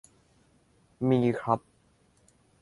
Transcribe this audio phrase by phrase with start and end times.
[1.09, 1.59] มีครับ